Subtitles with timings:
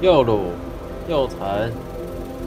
[0.00, 0.46] 又卤
[1.10, 1.70] 又沉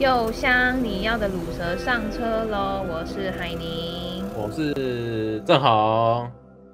[0.00, 2.84] 又香，你要的卤蛇上车喽！
[2.90, 6.28] 我是海宁，我是正红，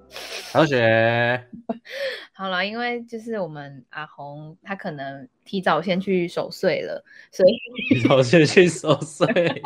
[0.08, 1.46] 小雪。
[2.32, 7.52] 好了，因为就是我们阿红，他可能提早先去守岁了，所以
[7.90, 9.26] 提早先去守岁，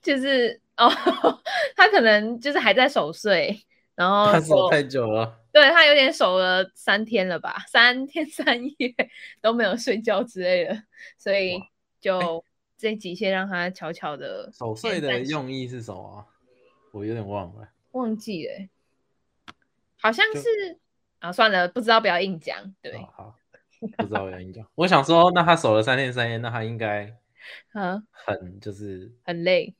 [0.00, 0.88] 就是哦，
[1.74, 3.64] 他可能就是还在守岁，
[3.94, 5.40] 然后他守太久了。
[5.52, 8.94] 对，他有点守了三天了吧， 三天三夜
[9.42, 10.82] 都没有睡觉之类的，
[11.18, 11.60] 所以
[12.00, 12.42] 就
[12.78, 16.24] 这集先让他悄悄的守岁的用意是什么啊？
[16.92, 18.68] 我有点忘了，忘记了，
[20.00, 20.78] 好像是
[21.18, 22.74] 啊，算了，不知道，不要硬讲。
[22.80, 23.36] 对，哦、好，
[23.98, 24.66] 不知道不要硬讲。
[24.74, 27.14] 我想说，那他守了三天三夜，那他应该
[27.74, 29.74] 嗯，很就是很累。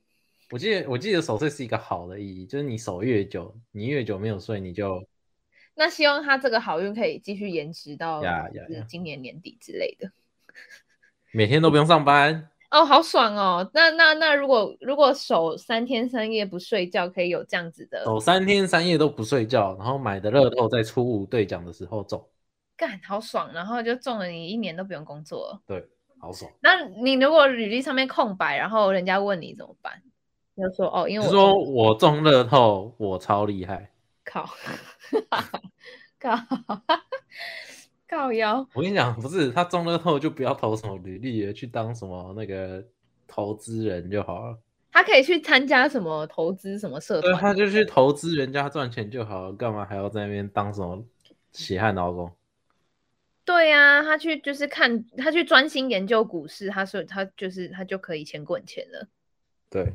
[0.51, 5.03] 我记得我记得守岁是一个好的意义，就是你守越久，你越久没有睡，你就。
[5.75, 8.21] 那希望他这个好运可以继续延迟到
[8.87, 10.11] 今年年底之类的。
[11.31, 13.67] 每天都不用上班 哦，好爽哦！
[13.73, 18.03] 那那那如果如果守三天三夜不睡觉，可以有这样子的？
[18.03, 22.23] 守三天三夜都不睡觉，然后买的乐透在初五兑奖的时候中，
[22.77, 23.51] 干好爽！
[23.53, 25.59] 然后就中了，你一年都不用工作。
[25.65, 25.87] 对，
[26.19, 26.51] 好爽。
[26.61, 30.01] 那你如果履历上面空白，然后人家问你怎么办？
[30.55, 33.91] 就说哦，因为我说我中乐透，我超厉害。
[34.25, 34.49] 靠，
[36.19, 36.37] 靠，
[38.07, 38.65] 靠腰！
[38.73, 42.83] 我跟你讲，不是他中了后就不要投什么履历，去当什么那个
[43.27, 44.57] 投资人就好了。
[44.91, 51.03] 他可以去参加什么投资什么社团，对，他就去投资人家赚钱就好了，干嘛还要在那边当什么
[51.51, 52.31] 血汗劳工？
[53.43, 59.07] 对呀、啊，他去就是看，他去专心研究股市，他说他就是他就可以钱滚钱了。
[59.69, 59.93] 对，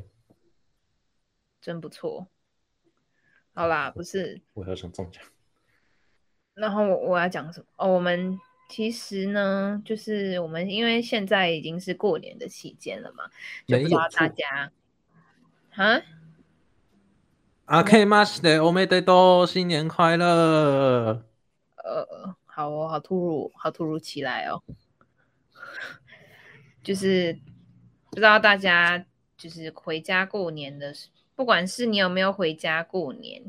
[1.60, 2.28] 真不错。
[3.54, 5.22] 好啦，不是，我要想中奖。
[6.54, 7.66] 然后我我要讲什么？
[7.76, 13.30] 哦，我们其实呢，就是我们因为现在已经是过年的期间了嘛，
[13.66, 14.72] 就不知道大家
[15.74, 16.02] 啊。
[17.66, 21.24] あけましておめでとう，新年快乐。
[21.76, 24.62] 呃，好哦，好突如，好突如其来哦。
[26.82, 27.38] 就是
[28.10, 29.06] 不知道大家
[29.36, 31.08] 就是回家过年的时。
[31.39, 33.41] 不管是你有没有回家过年，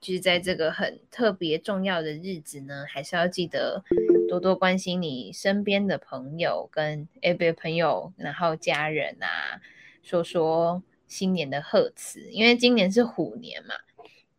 [0.00, 3.82] 就是在这个很特别重要的日子呢，还是要记得
[4.28, 9.60] 多多关心你身边的朋友跟哎，别朋友，然后家人啊，
[10.04, 13.74] 说说新年的贺词，因为今年是虎年嘛。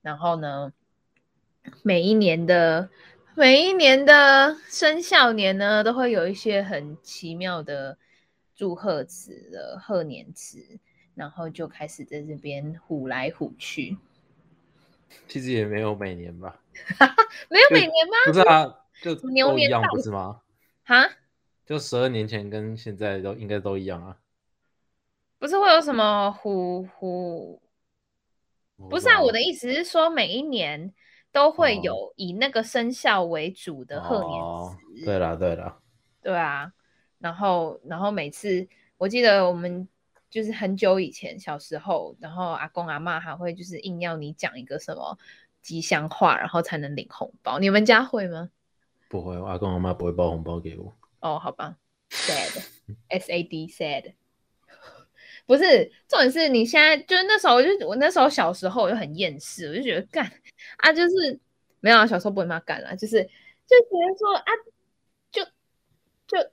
[0.01, 0.71] 然后呢，
[1.81, 2.89] 每一年的
[3.35, 7.97] 每一年的生肖年呢，都会有一些很奇妙的
[8.55, 10.79] 祝贺词的贺年词。
[11.15, 13.97] 然后就开始在这边虎来虎去，
[15.27, 16.59] 其实也没有每年吧？
[17.49, 18.15] 没有每年吗？
[18.25, 20.41] 不是啊，就都一样不是吗？
[20.83, 21.07] 哈？
[21.65, 24.17] 就十二年前跟现在都应该都一样啊？
[25.37, 27.61] 不是会有什么虎虎？
[28.89, 30.93] 不是啊，我的意思是说每一年
[31.31, 34.47] 都会有以那个生肖为主的贺年词。
[34.47, 35.79] 哦，对啦，对啦，
[36.23, 36.73] 对啊。
[37.19, 39.87] 然后，然后每次我记得我们。
[40.33, 45.15] 就是很久以前小时候，然后阿公阿妈还会就是硬要你讲一个什么
[45.61, 47.59] 吉祥话，然后才能领红包。
[47.59, 48.49] 你们家会吗？
[49.09, 50.91] 不会，我阿公阿妈不会包红包给我。
[51.19, 51.77] 哦，好吧
[52.09, 54.15] ，sad，S A D sad，
[55.45, 60.25] 不是重点是你现在就是那时候，我就我那时候小时候我就很厌世，我就觉得干
[60.77, 61.39] 啊，就是
[61.79, 63.23] 没有啊小时候不会骂干了，就是
[63.67, 64.51] 就觉得说啊，
[65.31, 65.45] 就
[66.25, 66.51] 就。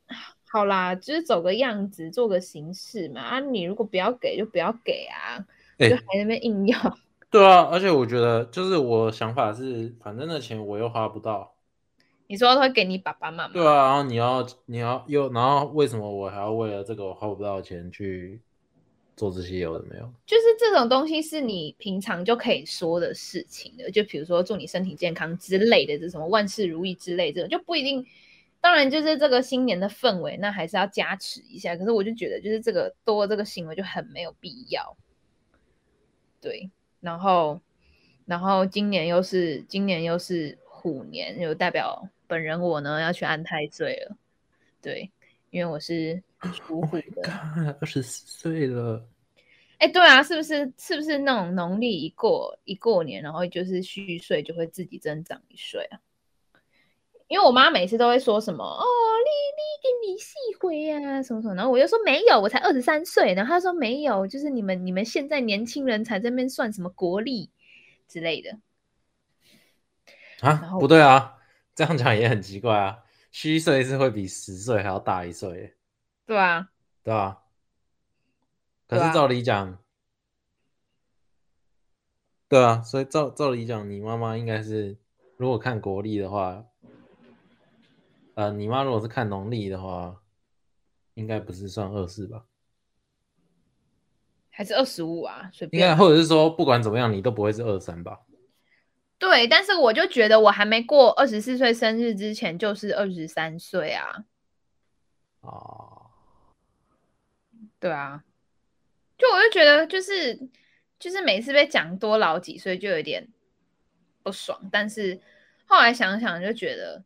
[0.53, 3.21] 好啦，就是走个样子，做个形式嘛。
[3.21, 5.47] 啊，你如果不要给，就不要给啊，
[5.78, 6.77] 欸、就还在那边硬要。
[7.31, 11.55] 对啊，而且我觉得，就是我想法是，反正那钱我又花不到。
[12.27, 13.55] 你说他会给你爸爸妈妈？
[13.55, 18.41] 对啊，然后你要你要又，然后为什么我还要为了这个我花不到的钱去
[19.17, 20.12] 做这些有的没有？
[20.26, 28.05] 就是这种东西是你平常就可以说的事情的，就比如说祝你身体健康之类的，这什么万事如意之类的，这种就不一定。
[28.60, 31.74] 当然，就是这个新年的氛围，那还是要加持一下。
[31.76, 34.96] 可是我就觉得，就是这个多这个行为就很没有必要。
[36.42, 36.70] 对，
[37.00, 37.60] 然后，
[38.26, 44.16] 然后今年又是今年又是虎年，又代表本人我呢要去安太岁了。
[44.82, 45.10] 对，
[45.50, 46.22] 因为我是
[46.52, 49.06] 属虎的，二十四岁了。
[49.78, 55.98] 哎，对啊，是不是是不是那种农历一过一过年，然后就是虚岁就会自己增长一岁啊？
[57.31, 58.85] 因为我妈每次都会说什么哦，
[59.25, 63.32] 你你给你细回呀，什么什么，然后我就说没有，我才二十三岁。
[63.35, 67.49] 然后她说没有，就是你们你们现在年轻人才在那边算什么国力
[68.09, 68.59] 之类的
[70.41, 70.77] 啊？
[70.81, 71.37] 不对啊，
[71.73, 75.77] 这样讲也很奇怪啊，虚岁是会比实岁还要大一岁。
[76.27, 76.69] 对啊，
[77.05, 77.38] 对啊。
[78.88, 79.79] 可是照理讲，
[82.49, 84.99] 对啊，对啊，所以照照理讲，你妈妈应该是，
[85.37, 86.65] 如果看国力的话，
[88.40, 90.22] 呃，你妈如果是看农历的话，
[91.12, 92.46] 应该不是算二四吧？
[94.48, 95.50] 还是二十五啊？
[95.52, 95.82] 随便。
[95.82, 98.20] 应该，或者是说，不管怎么样，你都不会是二三吧？
[99.19, 104.25] 对，但是我就觉得我还没过二十四岁生日之前，就是二十三岁啊。
[105.43, 106.06] 哦，
[107.78, 108.25] 对啊。
[109.19, 110.48] 就我就觉得就是
[110.98, 113.28] 就是每次被讲多老几岁就有点
[114.22, 115.20] 不爽，但是
[115.66, 117.04] 后来想想就觉得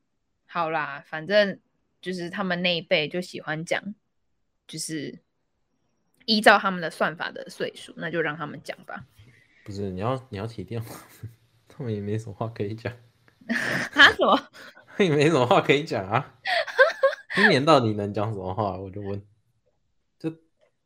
[0.54, 1.58] 好啦，反正
[2.00, 3.82] 就是他们那一辈就喜欢讲，
[4.68, 5.18] 就是
[6.26, 9.04] 依照他们的算法的岁数，那就让他们讲吧。
[9.64, 10.94] 不是你要你要提电话，
[11.66, 12.96] 他们也没什么话可以讲。
[13.90, 14.48] 他什么？
[15.04, 16.38] 也没什么话可以讲啊。
[17.34, 18.78] 今年到底能讲什么话？
[18.78, 19.20] 我就问。
[20.20, 20.32] 就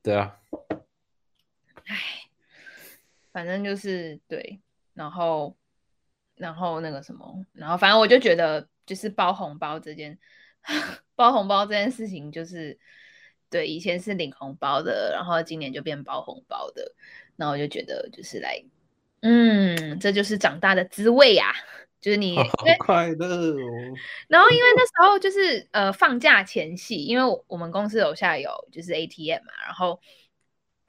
[0.02, 0.40] 对啊。
[1.84, 1.94] 唉，
[3.30, 4.60] 反正就是对，
[4.94, 5.54] 然后，
[6.36, 10.18] 然后那个什么，然后反正我就觉得，就是包红包这件，
[11.14, 12.78] 包红包这件事情，就是
[13.50, 16.94] 对，以前是领红包的，然后今年就变包红包的，
[17.36, 18.64] 然后我就觉得，就是来，
[19.20, 21.52] 嗯，这就是长大的滋味呀，
[22.00, 22.46] 就是你 好
[22.78, 23.94] 快乐哦。
[24.26, 30.00] 然后因为那时候就是呃放假前夕，因为我们公司楼下有就是 ATM 嘛，然后。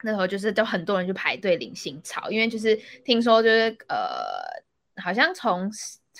[0.02, 2.74] 那时候就是都很多人去排队领新钞，因为就是
[3.04, 4.40] 听说就是呃，
[4.96, 5.70] 好像从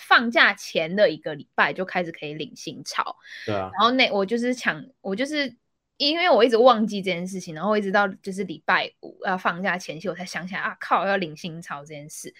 [0.01, 3.15] 放假前的一个礼拜就开始可以领新钞。
[3.45, 3.69] 对啊。
[3.73, 5.55] 然后那我就是抢，我就是
[5.97, 12.33] 因为我一直忘记这件事情，然后一直到就是礼拜五要放假前夕，我才想起来啊，靠，要领新钞这件事。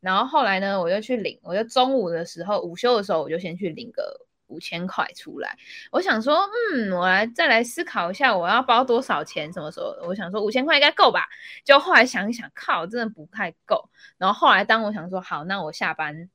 [0.00, 4.28] 然后后来呢，我就去领，我就中午的时候午休的时候，我就先去领个。
[4.48, 5.58] 五千块出来，
[5.92, 6.40] 我想说，
[6.72, 9.52] 嗯，我来再来思考一下，我要包多少钱？
[9.52, 9.94] 什么时候？
[10.06, 11.28] 我想说五千块应该够吧？
[11.66, 13.90] 就后来想一想，靠，真的不太够。
[14.16, 16.30] 然后后来当我想说，好，那我下班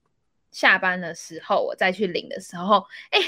[0.54, 2.78] 下班的时候，我再去领的时候，
[3.10, 3.20] 哎，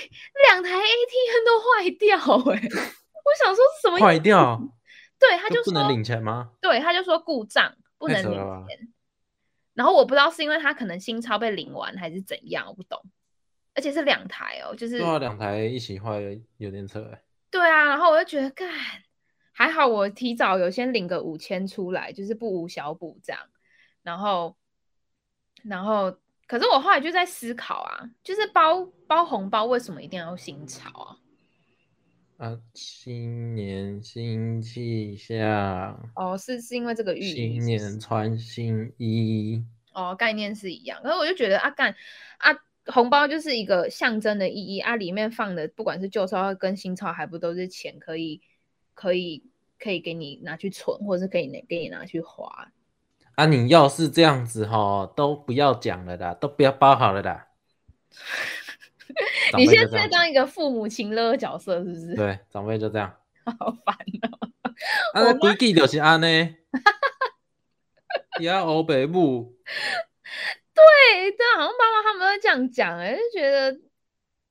[0.48, 2.18] 两台 ATM 都坏掉，
[2.54, 2.62] 哎，
[3.26, 4.62] 我想说什么坏掉？
[5.20, 6.52] 对，他就说不能领钱吗？
[6.62, 8.88] 对，他就说故障不能领钱。
[9.74, 13.02] 然后我不知道是因为他可能新钞被领完还是怎样，我不懂。
[13.74, 16.22] 而且是两台哦，就是对啊，两台一起坏
[16.58, 17.22] 有点扯哎。
[17.52, 18.70] 对啊，然后我就觉得，干
[19.52, 23.42] 还好，我提早有先领个五千出来，就是不无小补这样。
[24.02, 24.56] 然后，
[25.64, 31.18] 然后，可是我后来就在思考啊，就是包包红包为什么一定要新钞啊？
[32.38, 36.10] 啊，新年新气象。
[36.16, 37.34] 哦，是是因为这个寓意。
[37.34, 39.64] 新年穿新衣。
[39.94, 41.96] 哦，概念是一样，可是我就觉得啊，干
[42.38, 42.56] 啊。
[42.88, 48.40] 红包就是一个象征的意义啊，里面放的不管是旧钞跟新钞，还不都是钱，可以
[48.94, 49.44] 可以
[49.80, 52.72] 可以给你拿去存，或者是可以给你拿去花。
[53.36, 57.48] 啊，你要是这样子哈，都不要讲了啦，都不要包好了啦。
[59.58, 62.16] 你现在在当一个父母亲勒角色是不是？
[62.16, 63.16] 对，长辈就这样。
[63.60, 64.50] 好烦哦。
[65.14, 66.56] 啊，规矩就是安呢。
[68.42, 69.56] 要欧北部。
[70.74, 73.72] 对，对，好像爸妈他们都这样讲，哎，就觉得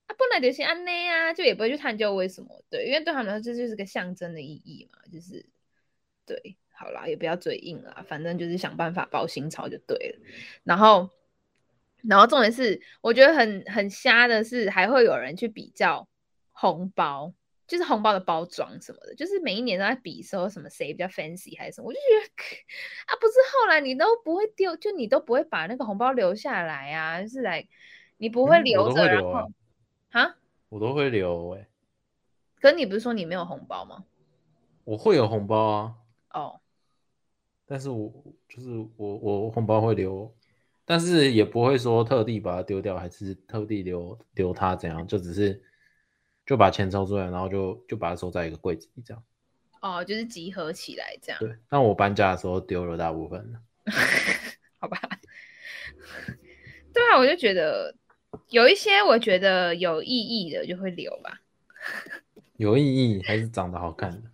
[0.07, 5.45] 啊，本来就是安内啊，就也不会去探究为什么，对，因为对他们来说这就是个象征的意义嘛，就是
[6.25, 10.27] 对，好啦，也不要嘴硬啦，反正就是想办法包新钞就对了。
[10.65, 11.09] 然后，
[12.03, 16.09] 然后重点是，我觉得很很瞎的是，还会有人去比较
[16.53, 17.33] 红包。
[17.67, 22.27] 就是红包的包装什么的，就是每一年都在比说什么谁比较 fancy 还是什么，我就觉得
[23.09, 27.67] 啊，不是后来你都不会丢，就你都不会把那个红包留下来啊，就是来
[28.19, 29.51] 你不会留着，然后
[30.11, 30.37] 啊，
[30.69, 31.69] 我都会留哎、欸。
[32.61, 34.05] 可你不是说你没有红包吗？
[34.85, 35.95] 我会有红包啊。
[36.35, 36.61] 哦。
[37.67, 38.13] 但是我
[38.49, 40.33] 就是我我红包会留，
[40.85, 45.63] 但是也不会说特地把它丢掉，还是特地留留它怎样，就只是。
[46.47, 49.25] 就把钱抽出来，然后就就把它收在一个柜子里，这样。
[49.81, 51.39] 哦，就是集合起来这样。
[51.41, 53.59] 对，但我搬家的时候丢了大部分了。
[54.79, 55.01] 好吧。
[56.93, 57.97] 对啊，我就觉得
[58.51, 61.41] 有一些我觉得有意义的就会留吧。
[62.59, 64.31] 有意义还是长得好看的？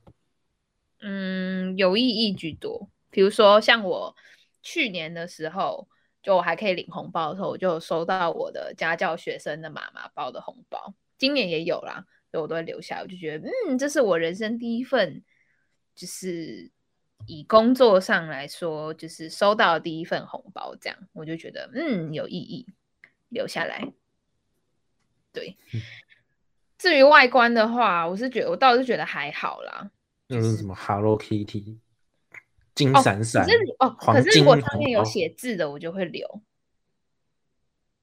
[1.02, 2.88] 嗯，有意义居多。
[3.10, 4.14] 比如说像我
[4.62, 5.88] 去年的时候，
[6.22, 10.94] 就我还可以领红包的时候，我就收到我的家教学生的妈妈包的红包。
[11.18, 13.00] 今年也有啦，所以我都会留下。
[13.00, 15.22] 我就觉得，嗯，这是我人生第一份，
[15.94, 16.70] 就是
[17.26, 22.66] 以工作上来说，就是收到第一份红包，这样我就觉得，嗯，有意义，
[23.28, 23.92] 留下来。
[25.32, 25.56] 对。
[26.78, 29.90] 至于外观的话，我是觉得我倒是觉得还好啦。
[30.28, 31.76] 那是什么 Hello Kitty，
[32.80, 33.44] 金闪闪。
[33.44, 36.42] 可是哦，可是如果上面有写字的，我就会留。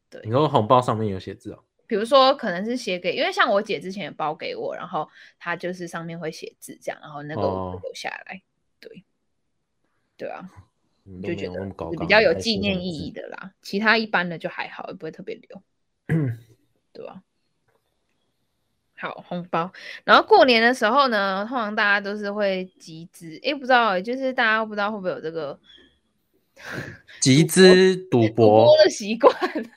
[0.09, 1.63] 对，你说红包上面有写字哦？
[1.87, 8.35] 比如说可能是写给，因为像我姐之前也包给我，然后她就是上面会写字这样，然后那个留下来。
[8.35, 8.41] 哦、
[8.79, 9.05] 对，
[10.15, 10.49] 对啊，
[11.23, 11.65] 就觉得
[11.99, 13.53] 比较有纪念意义的啦。
[13.61, 15.61] 其他一般的就还好，也不会特别留。
[16.93, 17.23] 对吧、啊？
[18.97, 19.71] 好红包，
[20.03, 25.59] 然后过年的时候呢，通常大家都是会集资，哎，不知道，就是大家不知道会不会有这个
[27.21, 29.69] 集资赌博的习惯，就是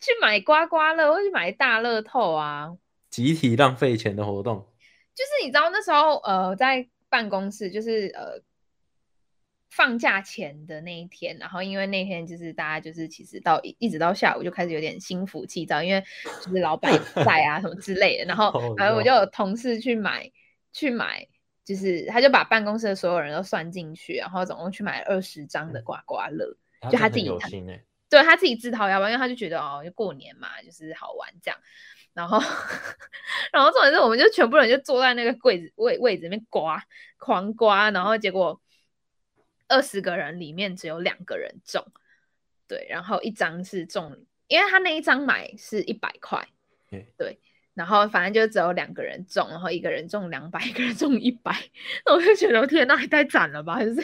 [0.00, 2.76] 去买刮刮乐或去买大乐透啊，
[3.10, 4.66] 集体浪费钱的活动。
[5.14, 8.42] 就是你知道那时候，呃，在办公室，就是呃。
[9.70, 16.02] 放假前的那一天，然后因为那天就是大家就是其实到一一直到下午就开始有点心浮气躁，因为
[16.42, 20.32] 就是老板在啊什么之类的，然后然后我就有同事去买
[20.72, 21.28] 去买，
[21.66, 27.48] 就是他就把办公室的所有人都算进去，然后总共去买了二十张的刮刮乐，嗯、就他自己他
[28.08, 31.60] 对他自己自掏腰包，因为他就觉得哦，就过年嘛，就是好玩这样，
[32.14, 32.40] 然后
[33.52, 36.82] 然后重点是我们就全部人就坐在那个柜子位位置里面刮
[37.18, 38.58] 狂刮，然后结果。
[39.68, 41.84] 二十个人里面只有两个人中，
[42.66, 46.46] 对，然后一张是中，因为他那一张买是一百块，
[47.16, 47.38] 对，
[47.74, 51.54] 然后反正就只有两个人中，然后一个人中两百，一个人中一百，
[52.06, 54.00] 那我就觉得天，那也太惨了吧，就是，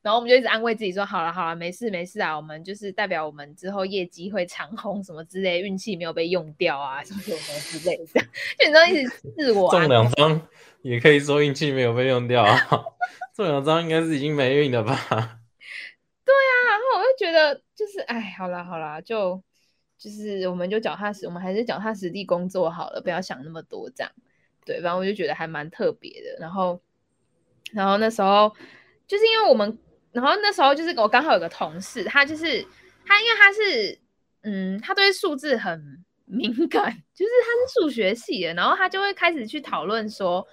[0.00, 8.20] 然后我们就一直安慰自己说，好了好了，没事没事啊，我们就是代表我们之后业绩会长红什么之类，运气没有被用掉啊，什么什么之类的，
[8.58, 10.48] 就你知道一直自我中两张
[10.82, 12.56] 也可以说运气没有被用掉啊。
[13.40, 14.94] 这两张应该是已经没运了吧？
[14.98, 19.42] 对啊，然后我就觉得就是，哎，好啦好啦，就
[19.96, 24.12] 就是我们就脚踏实，我们还是脚踏实地工作好了，不要想那么多这样。
[24.66, 26.36] 对，反正我就觉得还蛮特别的。
[26.38, 26.82] 然后，
[27.72, 28.54] 然后那时候
[29.06, 29.78] 就是因为我们，
[30.12, 32.62] 然后那时候就是我刚好有个同事，他就是
[33.06, 33.98] 他，因为他是
[34.42, 40.46] 嗯，他对数字很敏感，就是他是数学系的，然后他就会开始去讨论说，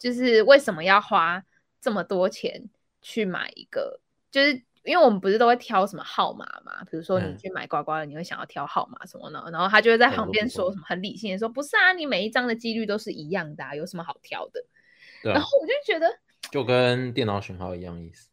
[0.00, 1.40] 就是为什么要花。
[1.84, 2.70] 这么多钱
[3.02, 4.00] 去买一个，
[4.30, 6.82] 就是因为我们不是都会挑什么号码嘛？
[6.90, 14.64] 比如说你去买刮刮乐，你会想要挑号码什么的，然后他就会在旁边说什么很理性的说，不是啊，你每一张的几率都是一样的啊，有什么好挑的？
[15.22, 16.08] 然后我就觉得，
[16.50, 18.30] 就跟电脑选号一样意思。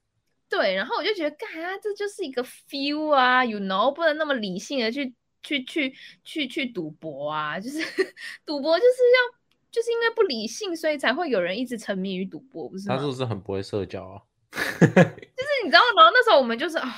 [0.48, 5.94] 对，然后我就觉得，干啊，这就是一个 feel 啊，you know，不能那么理性的去去去
[6.24, 7.80] 去去赌博啊，就是
[8.46, 9.02] 赌博就是
[9.34, 9.41] 要。
[9.72, 12.96] 就是因为不理性，所以才会有人一直沉迷于赌博，不是吗？
[12.96, 14.22] 他是不是很不会社交啊？
[14.52, 16.94] 就是你知道，然后那时候我们就是啊，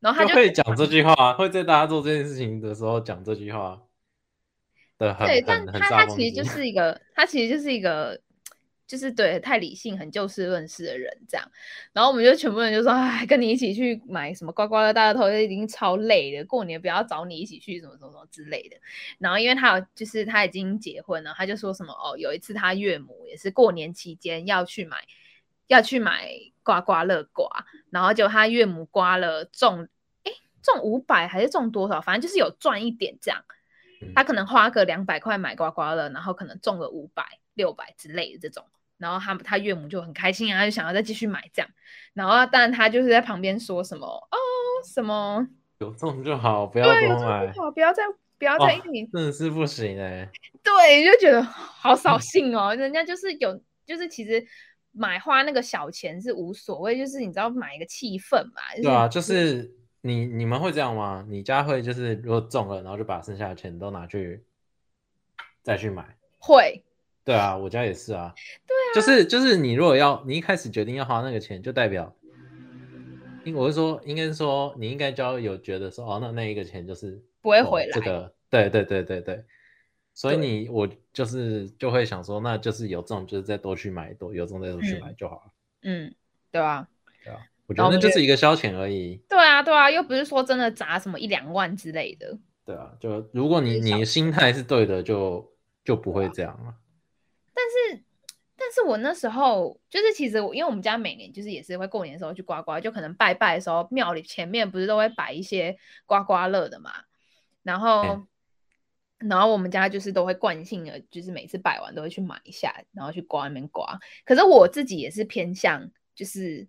[0.00, 3.80] 然后他就，就会讲这句话，会在大家做这件事情的时候讲这句话。
[4.98, 8.20] 对，对，但他他其实就 是一个，他其实就是一个。
[8.88, 11.46] 就是对太理性、很就事论事的人这样，
[11.92, 16.42] 然后我们就全部人就说：“哎，跟你一起去买什么刮刮乐、大乐透，已经超累的。
[16.46, 18.78] 过年不要找你一起去，什么什么什么之类的。”
[19.20, 25.04] 然后因为他有，就是他已经结婚了，他就说什么：“哦，有一次他岳母也是过年期间要去买，
[25.66, 26.30] 要去买
[26.62, 29.86] 刮刮乐刮，然后就他岳母刮了中，
[30.24, 32.00] 哎，中五百还是中多少？
[32.00, 33.44] 反正就是有赚一点这样。
[34.14, 38.64] 他可能花个两百块买刮刮乐，然后可能中了五百、六百之类的这种。”
[38.98, 41.70] 然后他他岳母就很开心啊，就想要再继续买这样。
[42.14, 44.36] 然后，但他就是在旁边说什么哦，
[44.84, 45.46] 什么
[45.78, 48.02] 有中就好，不要多买，好，不要再
[48.36, 50.28] 不要再，你真的是不行哎。
[50.62, 52.74] 对，就觉得好扫兴哦。
[52.74, 54.44] 人家就是有，就是其实
[54.92, 58.62] 买花那个小钱是无所谓，就是你知道买一个气氛嘛。
[58.82, 61.24] 对啊，就是你你们会这样吗？
[61.28, 64.44] 你家会就是如果中了，然后就把剩下的钱都拿去
[65.62, 66.04] 再去买？
[66.38, 66.84] 会。
[67.28, 68.32] 对啊，我家也是啊。
[68.66, 72.16] 对啊，就是就是你如果要你一开始决定要花那个钱，就代表，
[73.44, 77.90] 因我是说，应该是说你应该就要有觉得说，哦，那那一个钱就是不会回来。
[77.92, 79.44] 这个，对对对对对。
[80.14, 85.52] 所以你我就是就会想说，那就是有这种就是再多去买多，有这种再多去买就好了。
[85.82, 86.14] 嗯，
[86.50, 86.88] 对啊，
[87.22, 89.20] 对啊，我觉得那就是一个消遣而已。
[89.28, 92.38] 对啊，对啊，又不是说真的砸什么一两万之类的。
[92.64, 95.46] 对啊，就如果你你心态是对的，就
[95.84, 96.74] 就不会这样了。
[97.68, 98.04] 但是，
[98.56, 106.92] 但是我那时候就是，其实我因为我们家每年就是也是会过年的时候去刮刮，就可能拜拜的时候庙里前面不是都会摆一些刮刮乐的嘛，
[107.62, 113.98] 然后，嗯、然后我们家就是都会惯性的，就是每次摆完都会去买一下，然后去刮那边刮。
[114.24, 116.66] 可是我自己也是偏向，就是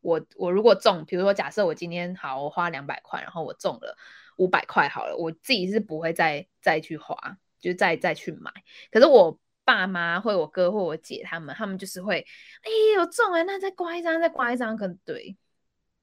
[0.00, 3.96] 我我如果中，比如说假设我今天好，我花两百块，然后我中了，
[4.36, 8.52] 五百块好了，我自己是不会再再去花，就再再去买。
[8.90, 12.24] 可是我爸妈或我哥或我姐他们，他们就是会，
[12.62, 15.36] 哎，有中哎，那再刮一张，再刮一张，可能对。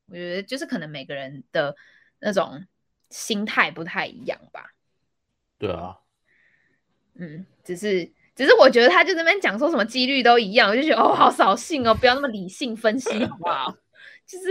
[0.08, 1.74] 我觉得就是可能每个人的
[2.20, 2.66] 那种
[3.10, 4.74] 心态不太一样吧。
[5.58, 6.00] 对啊，
[7.14, 13.74] 嗯，只是只是我觉得他就那边讲说什么几率都一样，我就觉得哦，好扫兴哦，不要那么理性分析好不好？
[14.28, 14.48] 就是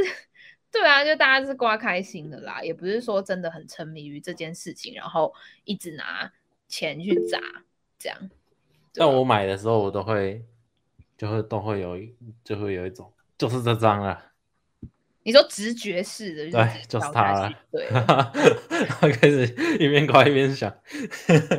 [0.70, 6.32] 对啊，就大家是刮开心的啦，也不是说真的很沉迷于这件事情，然后一直拿
[6.68, 7.38] 钱去砸
[7.98, 8.30] 这样。
[8.94, 10.44] 但我买的时候，我都会
[11.16, 14.26] 就会都会有一就会有一种就是这张啊。
[15.22, 17.52] 你说直觉式的，对，就是他了。
[17.70, 19.44] 对， 他开始
[19.78, 20.74] 一边刮一边想，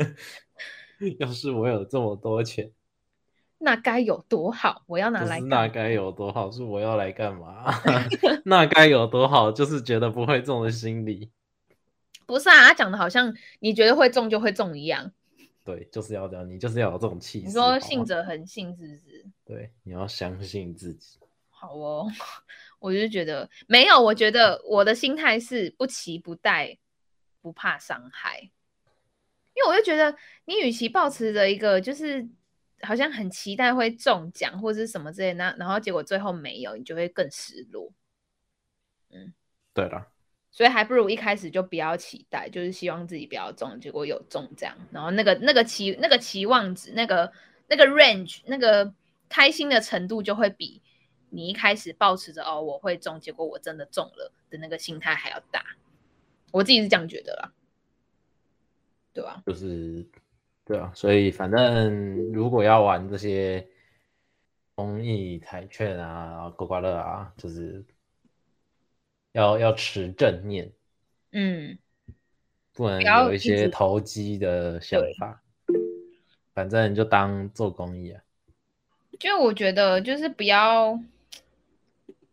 [1.20, 2.72] 要是我有这么多钱，
[3.60, 4.82] 那该有多好！
[4.88, 6.50] 我要拿来，那该有多好？
[6.52, 7.72] 是我要来干嘛？
[8.46, 9.52] 那该有多好？
[9.52, 11.30] 就是觉得不会中的心理。
[12.26, 15.12] 不是啊，他讲的好像你觉得会中就会中一样。
[15.64, 17.46] 对，就是要这样，你就是要有这种气势。
[17.48, 19.26] 你说信者恒信，是不是？
[19.46, 21.20] 对，你要相信自己。
[21.50, 22.08] 好哦。
[22.80, 26.80] 我就觉得没有，我觉得我的心态是不期不待，
[27.40, 28.40] 不怕伤害。
[29.54, 32.28] 因为我就觉得，你与其抱持着一个就是
[32.82, 37.94] 好像很期待会中奖或者是什么之类的，那然后结果最后没有，你就会更失落。
[39.12, 39.32] 嗯，
[39.76, 40.08] 对了，
[40.52, 47.32] 所以还不如一开始就不要期待，就是希望自己不要中，结果有中这样，然后那个那个期那个期望值，那个
[47.68, 48.94] 那个 range，那个
[49.30, 50.82] 开心的程度就会比。
[51.34, 55.64] 你一开始抱持着哦，我会中，结果我真的中了的那个心态还要大，
[56.52, 57.54] 我自己是这样觉得啦，
[59.14, 59.42] 对吧？
[59.46, 60.06] 就是，
[60.66, 63.66] 对啊，所以反正如果要玩这些
[64.76, 67.82] 公益彩券啊、刮刮乐啊，就是
[69.32, 70.72] 要要持正念，
[71.32, 71.78] 嗯，
[72.74, 75.42] 不能有一些投机的想法，
[76.54, 78.22] 反正就当做公益啊。
[79.20, 81.00] 就我觉得，就是不要。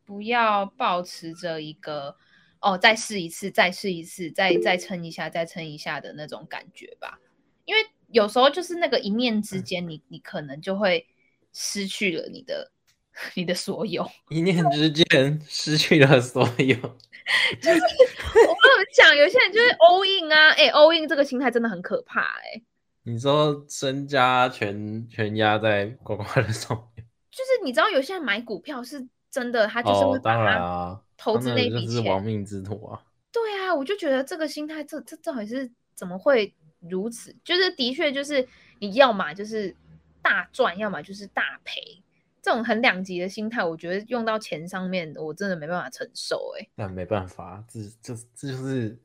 [0.05, 2.17] 不要保持着一个
[2.63, 7.21] 哦，再试一次，再试一次，再再撑一下，再撑一下的那种感觉吧。
[7.67, 11.07] 因为有时候就是那个一念之间，你你可能就会
[11.53, 12.73] 失去了你的
[13.35, 14.09] 你的所有。
[14.31, 16.77] 一念之间失去了所有，
[17.61, 22.63] 就是我跟你讲，有些人就是 all in 啊，哎，all in 这个心态真的很可怕哎。
[23.03, 29.09] 你说身家全全压在刮刮乐上面，就是你知道有些人买股票是。
[29.31, 32.99] 真的，他就是会把他投资那笔钱，就是亡命之徒啊！
[33.31, 37.37] 对啊，我就觉得这个心态，这这到底是怎么会如此？
[37.45, 39.77] 就是的确，就是你要么就是
[40.23, 42.03] 大赚，要么就是大赔，
[42.43, 46.71] 这种很两极的心态，我觉得用到钱上面，我真的没办法承受哎、欸。
[46.77, 48.99] 那没办法，这这这就是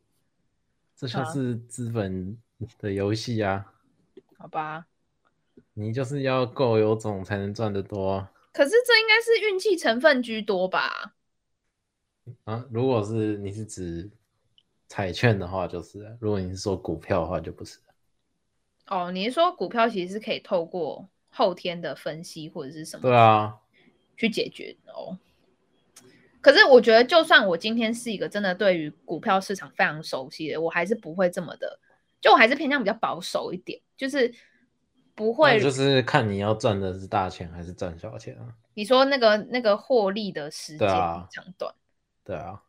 [0.95, 2.37] 这就是资本
[2.79, 3.73] 的游戏啊！
[4.37, 4.85] 好吧，
[5.73, 8.27] 你就是要够有种才能赚得多。
[8.51, 11.15] 可是这应该是运气成分居多吧？
[12.43, 14.09] 啊，如果是你是指
[14.87, 17.79] 彩券的话，就是；如果你是说股票的话，就不是。
[18.87, 23.01] 哦，你是说股票其实是可以透过后天的分析或者是什么？
[23.01, 23.57] 对啊，
[24.15, 25.17] 去解决哦。
[26.39, 31.79] 可是我觉得，就算我今天是一个真的对于股票市场非常熟悉的，我还是不会这么的，
[32.21, 34.33] 就我还是偏向比较保守一点，就是。
[35.15, 38.49] 不会，就是看你要赚的是大钱还是赚小钱啊？
[38.73, 41.71] 你说那个那个获利的时间长短？
[42.25, 42.59] 对啊，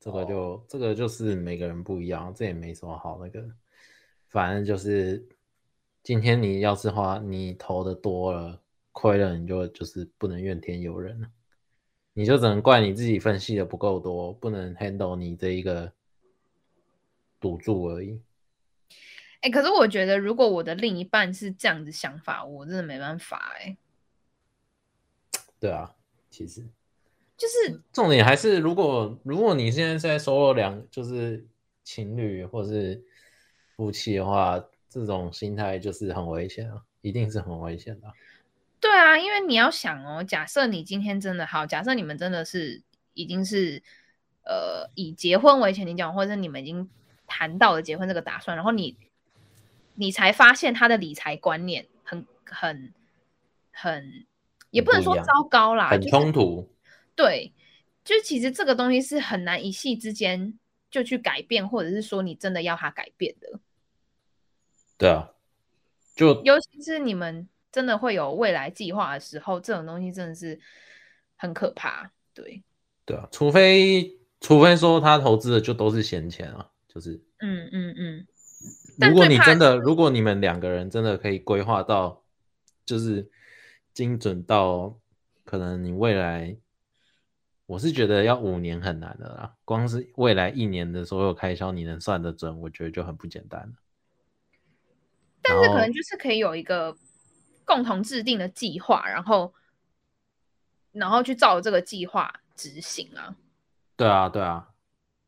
[0.00, 3.46] 这个就、哦、这个就是每个人不一样，这也没什么好那个，
[4.26, 5.22] 反正就是
[6.02, 8.60] 今天你要是花你投的多了
[8.90, 11.28] 亏了，你就就是不能怨天尤人了，
[12.12, 15.92] 你就只能怪你自己分析的不够多，不能 handle 你这一个
[17.38, 18.20] 赌注而已。
[19.42, 23.76] 哎、欸，可是我觉得，如果我的另一半是这样子想法，我真的没办法哎、欸。
[25.60, 25.94] 对啊，
[26.30, 26.64] 其实
[27.36, 31.46] 就是重点还是，如果如果你现在在收两就是
[31.84, 33.02] 情侣或是
[33.76, 34.62] 夫妻的话，
[34.92, 38.14] 这种心态就是很危险啊，一定是很危险的、啊。
[38.80, 42.82] 对啊，因为你要想哦，假设你今天真的好，假设你们真的是
[43.14, 43.82] 已经是
[44.44, 46.88] 呃以结婚为前提讲，或者你们已经
[47.26, 48.96] 谈到了结婚这个打算，然后你。
[49.94, 52.94] 你才发现他的理财观念很很
[53.70, 54.24] 很，
[54.70, 56.40] 也不能说糟糕啦，很冲突。
[56.40, 56.68] 就是、
[57.14, 57.52] 对，
[58.02, 60.58] 就其实这个东西是很难一夕之间
[60.90, 63.60] 就去改变，或者是说你真的要他改变的。
[64.98, 65.30] 对啊，
[66.14, 70.60] 就尤其是你们真的会有未来计划的时候，这种东西真的是
[71.36, 72.12] 很可怕。
[72.34, 72.62] 对，
[73.04, 76.68] 对啊，除非除非说他投资的就都是闲钱啊。
[76.88, 78.26] 就是，嗯嗯嗯。
[79.00, 82.22] 如果你真的，如果你们两个人真的可以规划到，
[82.84, 83.30] 就是
[83.94, 85.00] 精准到，
[85.42, 86.54] 可能你未来，
[87.64, 89.54] 我是觉得要五年很难的啦。
[89.64, 93.72] 光是未来一年的所有开销，你能算得准，我觉得就很不简单了。
[95.42, 96.96] 但是可能就是可以有一个
[97.64, 99.52] 共同制定的计划，然后，
[100.92, 103.36] 然后去照这个计划执行啊。
[103.96, 104.68] 对啊，对啊。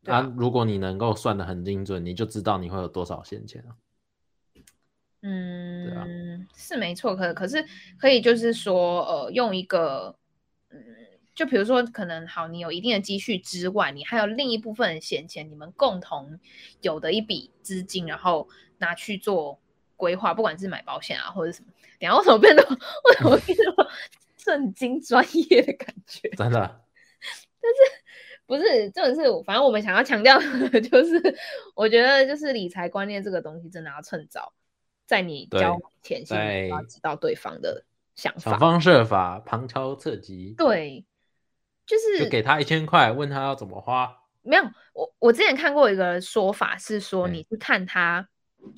[0.01, 3.75] 那、啊、如果你能够算得很精准，你就知道你会有多少闲钱啊。
[5.21, 6.05] 嗯，对啊，
[6.55, 7.15] 是没错。
[7.15, 7.65] 可可是
[7.97, 10.15] 可以就是说，呃，用一个，
[10.69, 10.79] 嗯，
[11.33, 16.39] 就比如说，可能好，你有一定的积蓄之外，你还有另一部分闲钱，你们共同
[16.81, 18.47] 有的一笔资金，然后
[18.77, 19.59] 拿去做
[19.95, 21.67] 规划，不管是买保险啊，或者什么。
[21.99, 23.89] 等下为什么变得为什么变得
[24.37, 26.29] 正经专业的感觉？
[26.29, 26.59] 真的，
[27.61, 28.05] 但是。
[28.47, 31.35] 不是，这种是反正我们想要强调的就是，
[31.73, 34.53] 我觉得就是理财观念这个东西，真的要趁早，
[35.07, 40.53] 在你交往前先要知道对方的想法，想方设法旁敲侧击。
[40.55, 41.03] 对，
[41.87, 44.15] 就是就给他一千块，问他要怎么花。
[44.43, 48.29] 没有，我我之前看过一个说法是说，你去看他，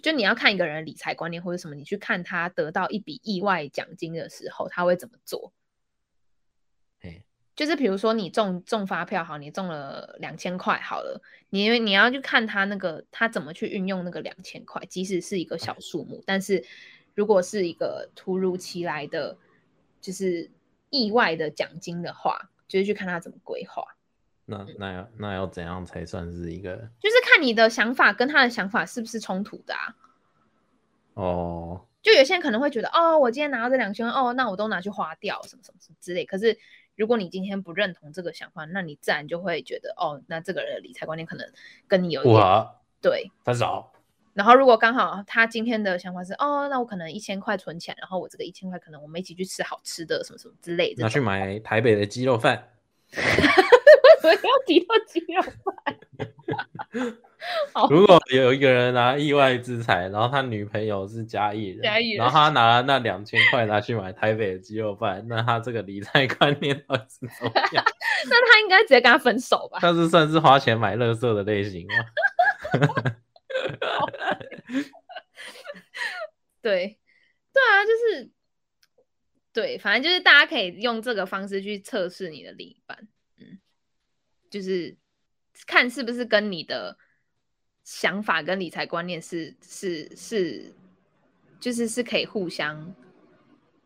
[0.02, 5.54] 就你要看一个人理财观念或者什么，你去看他得到一笔意外奖金的时候，他会怎么做。
[7.56, 11.20] 就是比如说你中中发票好，你中了两千块好了，
[11.50, 16.64] 你因为你要去看他那个他怎么去运用那个两千块，即使是一个小数目，但是
[17.16, 19.36] 如果是一个突如其来的
[20.00, 20.52] 就是
[20.92, 23.84] 意外的奖金的话，就是去看他怎么规划。
[24.48, 26.76] 那那要那要怎样才算是一个？
[27.00, 29.96] 就是看你的想法跟他的想法是不是冲突的啊？
[31.14, 36.58] 哦，就有些人可能会觉得，哦，我今天拿到这两千，哦，那我都拿去花掉，什么什么什么之类，可是。
[36.98, 41.48] 如果你今天不认同这个想法，那你自然就会觉得，哦，那这个人的理财观念可能
[41.88, 43.92] 跟你有一点哇对分手。
[44.34, 52.68] 然后如果刚好他今天的想法是，哦，那我可能一千块存钱，然后我这个一千块可能我们一起去吃好吃的什么什么之类的，拿去买台北的鸡肉饭。
[54.24, 55.98] 我要提到鸡肉饭。
[57.90, 67.86] 如果有一个人拿意外之财，然后他女朋友是嘉义人，嘉义人，然后他拿了那两千块拿去买台北的鸡肉饭，那他这个理财观念到底是怎么样？
[68.30, 69.78] 那他应该直接跟他分手吧？
[69.80, 71.94] 他是算是花钱买乐色的类型吗？
[76.62, 76.98] 对，
[77.54, 78.32] 对啊，就是
[79.54, 83.08] 对，反正就是大家可以用这个方式去测试你的另一半，嗯，
[84.50, 84.96] 就是
[85.66, 86.98] 看是不是跟你的。
[87.90, 90.76] 想法跟理财观念是是是，
[91.58, 92.94] 就是是可以互相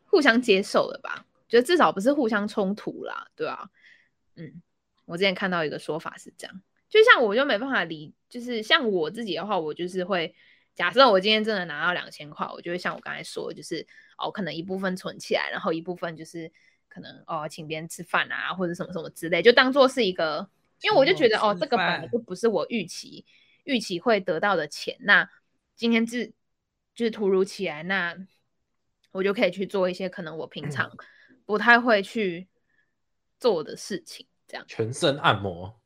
[0.08, 1.24] 互相接受的吧？
[1.48, 3.70] 觉得至少不是互相冲突啦，对吧？
[4.38, 4.60] 嗯，
[5.06, 10.34] 我之前看到一个说法是这样，就像我就没办法理，就是像我自己的话，我就是会
[10.74, 13.86] 假设我今天真的拿到两千块，我就会像我刚才说，就是
[14.18, 16.52] 哦，可能一部分存起来，然后一部分就是
[16.92, 20.50] 可能哦，请别人吃饭啊，或者什么什么之类，就当做是一个，
[20.82, 23.26] 因为我就觉得哦，这个本来就不是我预期。
[23.64, 25.30] 预期会得到的钱，那
[25.76, 26.34] 今天是
[26.96, 28.18] 就是突如其来，那
[29.12, 30.92] 我就可以去做一些可能我平常
[31.46, 32.48] 不太会去
[33.40, 34.66] 做的事情，这样。
[34.68, 35.80] 全身按摩，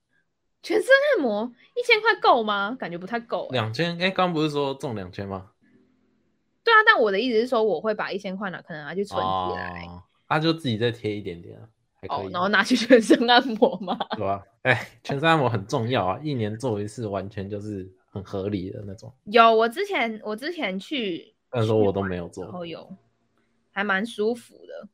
[0.63, 2.73] 全身按摩一千块够吗？
[2.79, 3.49] 感觉不太够。
[3.51, 4.01] 两千？
[4.01, 5.51] 哎，刚不是说中两千吗？
[6.63, 9.85] 对啊，但我的意思是说，我会把一千块拿可能拿去存起来，
[10.27, 11.69] 他、哦、就自己再贴一点点啊。
[12.07, 13.97] 哦，然后拿去全身按摩嘛？
[14.15, 14.43] 对吧？
[14.61, 19.11] 哎，全身按摩很重要啊，一年做一次，完全就是很合理的那种。
[19.23, 22.43] 有，我之前我之前去，但是我都没有做。
[22.43, 22.95] 然后有，
[23.71, 24.87] 还蛮舒服的，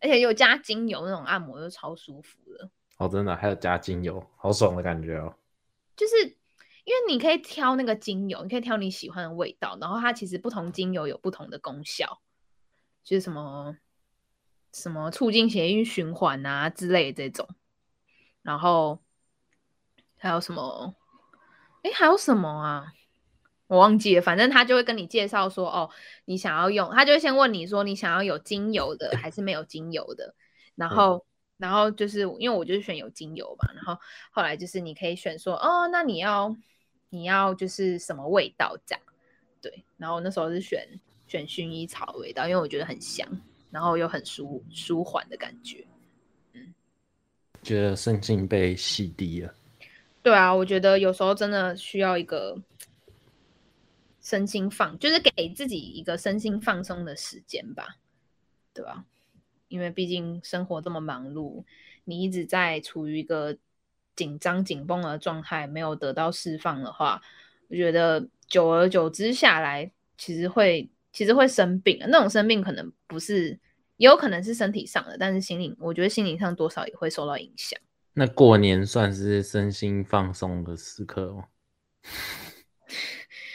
[0.00, 2.68] 而且有加精油那种按摩，就超舒服的。
[2.98, 5.32] 哦，真的，还有加精油，好爽的感觉哦。
[5.94, 12.18] 就是因为你可以挑那个精油，你可以挑你喜欢的味道，然后它其实不同精油有不同的功效，
[13.04, 13.76] 就是什么。
[14.76, 17.48] 什么促进血液循环啊之类的这种，
[18.42, 19.00] 然后
[20.18, 20.94] 还有什么？
[21.82, 22.92] 哎，还有什么啊？
[23.68, 24.20] 我忘记了。
[24.20, 25.88] 反正他就会跟你介绍说，哦，
[26.26, 30.34] 你想要用，他就会先问你说，你想要有精油的还是没有精油的？
[30.74, 31.22] 然后，嗯、
[31.56, 33.98] 然后就是因为我就是选有精油嘛，然后
[34.30, 36.54] 后来就是你可以选说，哦，那你要
[37.08, 39.02] 你要就是什么味道这样？
[39.62, 43.26] 对，然后那时候是选选薰衣草的味道，因为我觉得很香。
[43.70, 45.84] 然后又很舒舒缓的感觉，
[46.52, 46.74] 嗯，
[47.62, 49.54] 觉得身心被洗涤了。
[50.22, 52.60] 对啊，我觉得有时候真的需要一个
[54.20, 57.96] 身心放，就是给自己一个身心放松的时间吧，
[58.74, 59.04] 对吧？
[59.68, 61.64] 因为毕竟生活这么忙碌，
[62.04, 63.56] 你一直在处于一个
[64.14, 67.20] 紧张紧绷的状态没有得到释放的话，
[67.68, 71.96] 我觉得久而久之下来，其实会其实会生病。
[72.08, 73.58] 那种生病可能不是，
[73.96, 77.80] 也有可能是身体上的，但是心理，我觉得心理上多少也会受到影响。
[78.12, 81.44] 那过年算是身心放松的时刻吗？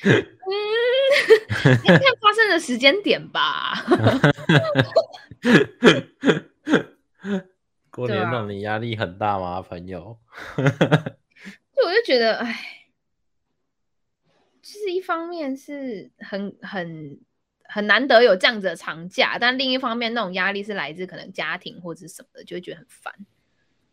[0.02, 0.12] 嗯，
[1.86, 3.86] 看发生的时间点吧。
[7.92, 10.18] 过年让你压力很大吗，啊、朋友？
[10.58, 12.56] 就我就觉得，哎，
[14.64, 17.20] 其实一方面是很很
[17.72, 23.14] 很难得有这样子的长假，但另一方面，那种压力是来自可能家庭或者什么的，就会觉得很烦。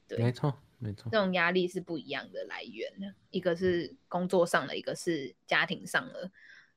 [0.09, 6.31] 对，没错，没错，这种压力是不一样的来源，一个是工作上的，一个是家庭上的。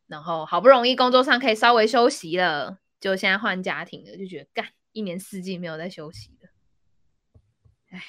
[0.05, 6.49] 然后好不容易工作上可以稍微休息了，就现在换家庭了，就觉得干一年四季没有在休息了。
[7.89, 8.03] 哎，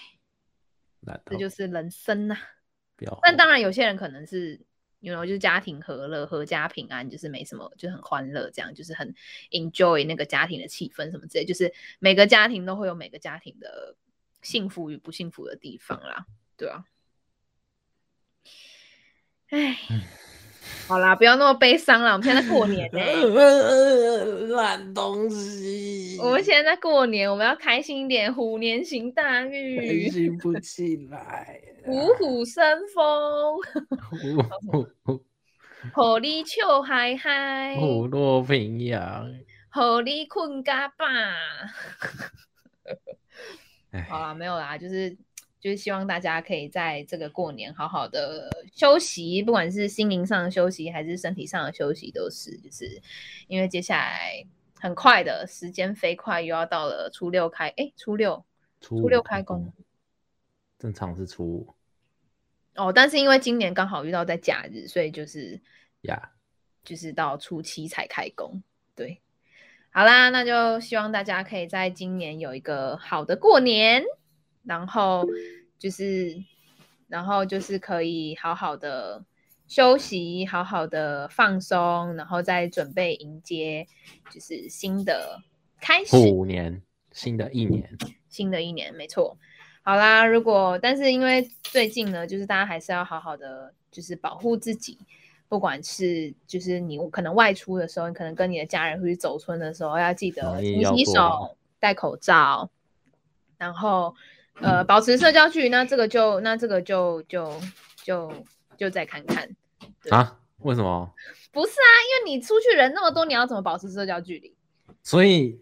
[1.26, 3.18] 这就是人生呐、啊。
[3.22, 4.60] 但当然，有些人可能是，
[5.02, 9.14] 因为就是家庭和乐、阖家平安，就是没什么，就很欢乐，这样就是很
[9.50, 11.44] enjoy 那个家庭的气氛什么之类。
[11.44, 13.94] 就是每个家庭都会有每个家庭的
[14.40, 16.24] 幸福与不幸福的地方啦，
[16.56, 16.84] 对啊。
[19.48, 19.76] 哎。
[20.92, 22.12] 好啦，不要那么悲伤了。
[22.12, 23.24] 我们现在在过年呢、欸，
[24.50, 26.18] 烂东西。
[26.20, 28.30] 我们现在在过年，我们要开心一点。
[28.34, 31.58] 虎年行大运，开心不起来。
[31.86, 32.62] 虎虎生
[32.94, 33.58] 风，
[35.96, 39.26] 虎里笑嗨嗨，虎落平阳，
[39.70, 41.06] 虎里困嘎巴。
[44.10, 45.16] 好啦，没有啦，就是。
[45.62, 53.00] 就是希望大家可以在这个过年好好的休息，不管是心灵上的休息还是身体上的休息，都是就是
[53.46, 54.44] 因为接下来
[54.80, 58.44] 很快的时间飞快，又要到了初六开，哎，初六，
[58.80, 59.72] 初六开工，
[60.80, 61.74] 正常是初五。
[62.74, 65.60] 哦，但是因为今年刚好遇到在假日，所以就是
[66.00, 66.32] 呀.
[66.82, 68.60] 就是到初七才开工。
[68.96, 69.20] 对，
[69.92, 74.02] 好啦，那就希望大家可以在今年有一个好的过年。
[74.64, 75.26] 然后
[75.78, 76.36] 就是，
[77.08, 79.24] 然后就是可以好好的
[79.66, 83.86] 休息，好好的放松，然后再准备迎接
[84.30, 85.40] 就是新的
[85.80, 86.16] 开始。
[86.16, 87.98] 五年，新的一年，
[88.28, 89.36] 新的一年，没错。
[89.82, 94.96] 好啦，如果但是因为最近呢，就是大家还是要好好的，就是保护自己，
[95.48, 102.70] 不管是就是你可能外出的时候，你可能跟你的家人出去走村的时候，要记得勤洗手、戴口罩，
[103.58, 104.14] 然后。
[104.60, 107.60] 呃，保持社交距离，那这个就那这个就就
[108.04, 108.32] 就
[108.76, 109.48] 就再看看
[110.10, 110.38] 啊？
[110.58, 111.12] 为什么？
[111.50, 114.54] 不是啊，因为你出去人那么多，你要怎么保持社交距离？
[115.02, 115.60] 所以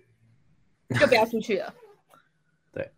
[1.00, 1.74] 就不要出去了。
[2.72, 2.90] 对，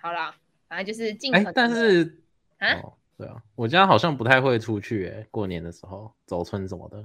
[0.00, 0.36] 好啦，
[0.68, 1.52] 反正就是尽可能、欸。
[1.52, 2.20] 但是
[2.58, 7.04] 啊、哦，对啊，我家好像不太会出去，哎，过年的时候走村什么的。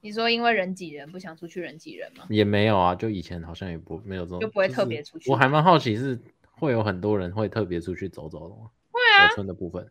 [0.00, 2.26] 你说因为人挤人，不想出去人挤人吗？
[2.28, 5.30] 也没有啊，就以前好像也不没有这种，就不会特别出去。
[5.30, 6.20] 我还蛮好奇是。
[6.58, 8.70] 会有很多人会特别出去走走的吗？
[8.90, 9.90] 会啊，走春的部分，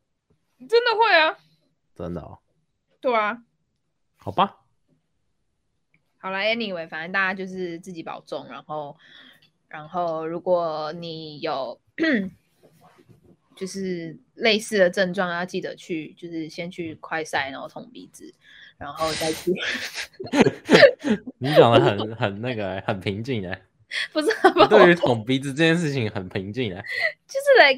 [0.68, 1.38] 真的会啊，
[1.96, 2.40] 真的哦。
[3.00, 3.44] 对啊，
[4.18, 4.58] 好吧，
[6.18, 8.98] 好了，Anyway，反正大家就是自己保重，然后，
[9.68, 11.80] 然后如果你有
[13.56, 18.34] 就是类似的症状，要记得去，就是先去快筛，然后捅鼻子，
[18.78, 19.54] 然后再去。
[21.38, 23.62] 你讲的很很那个，很平静哎。
[24.12, 24.28] 不是，
[24.70, 26.82] 对于捅鼻子这件事情很平静啊，
[27.28, 27.74] 就是来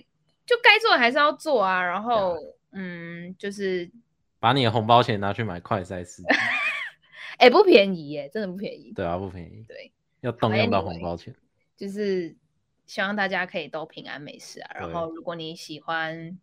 [0.46, 2.36] 就该做的还是要做啊，然后
[2.72, 3.90] 嗯，就是
[4.40, 6.28] 把你的红包钱拿去买快筛试剂，
[7.38, 9.92] 哎、 欸，不便宜耶，真的不便宜，对啊，不便宜，对，
[10.22, 11.36] 要动用到红包钱，
[11.78, 12.36] 就是
[12.86, 16.38] 希望大家可以都平安没事啊，然后如果你喜欢。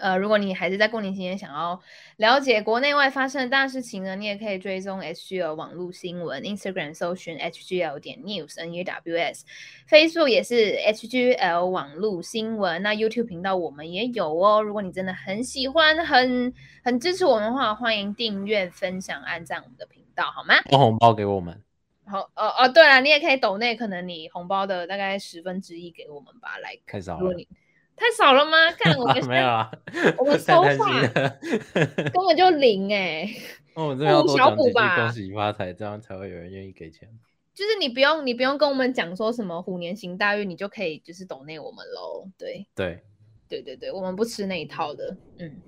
[0.00, 1.80] 呃，如果你还是在过年期间想要
[2.16, 12.82] 了解国内外发生的大事情呢，你也可以追踪 HGL 网络新闻，Instagram 搜寻 HGL 点 News N U W S，Facebook 也是 HGL 网络新闻。
[12.82, 14.62] 那 YouTube 频道我们也有哦。
[14.62, 16.52] 如果你真的很喜欢、很
[16.82, 20.54] 很支持我们的话，欢迎订阅、分享、按赞我们的频道，好吗？
[20.70, 21.60] 发红包给我们。
[22.06, 26.78] 好，哦哦，对了，你也可以抖内，可能你红包的大概十分之一给我们吧，来。
[26.86, 27.32] 太少了。
[27.96, 28.70] 太少了吗？
[28.78, 29.70] 看我们没有啊，
[30.18, 33.36] 我们收话根本就零哎、欸。
[33.76, 37.08] 那我 这边要多讲几句恭喜发财，这样才会有人愿意给钱。
[37.54, 42.28] 就是你不用，你不用跟我们讲说什么虎年行大运，你就可以就是懂内我们喽。
[42.36, 43.04] 对对
[43.48, 45.16] 对对对，我们不吃那一套的。
[45.38, 45.60] 嗯，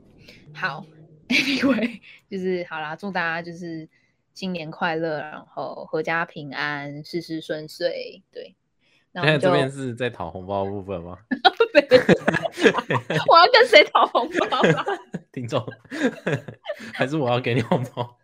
[0.52, 0.84] 好
[1.28, 3.88] ，Anyway， 就是好啦，祝大家就是
[4.34, 8.20] 新年快乐，然后阖家平安，事事顺遂。
[8.32, 8.56] 对。
[9.22, 11.18] 现在这边是在讨红包的部分吗？
[13.29, 14.61] 我要跟谁讨红包？
[15.33, 15.64] 听众，
[16.92, 18.16] 还是我要给你红包？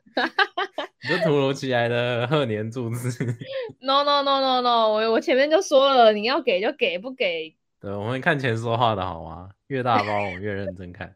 [1.02, 3.24] 你就突如其来的贺年祝词
[3.81, 7.55] ？No No No No No，我我前面就说了，你要给就给，不给。
[7.81, 9.50] 对，我们看钱说话的好吗？
[9.68, 11.14] 越大包我们越认真看。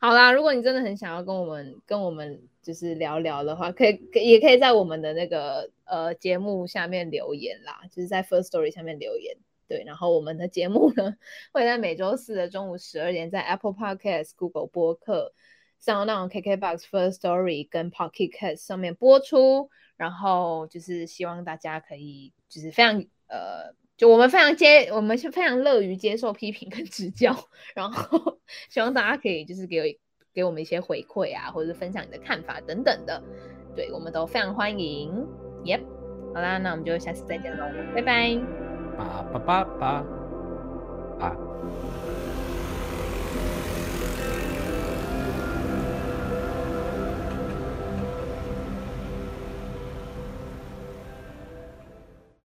[0.00, 9.36] 好啦，如果你真的很想要跟我们跟我们就是聊聊的话，可以可也可以在我们的那个呃节目下面留言啦，就是在 First Story 下面留言。
[9.66, 11.16] 对，然后我们的节目呢
[11.52, 15.32] 会在每周四的中午十二点在 Apple Podcast、Google 播客、
[15.80, 19.70] Sound、KKBox、First Story 跟 Pocket Cast 上面播出。
[19.96, 27.36] 然后就是希望大家可以就是非常呃，就我们非常接，我们是非常乐于接受批评跟指教。
[27.76, 29.84] 然后希望大家可以就是给我
[30.34, 33.22] 给我们一些回馈啊，或者是分享你的看法等等的。
[33.74, 35.26] 对，我们都非常欢迎。
[35.64, 35.80] Yep，
[36.34, 37.64] 好啦，那我们就下次再见喽，
[37.94, 38.40] 拜拜。
[38.96, 39.86] 八八八八
[41.20, 41.36] 啊！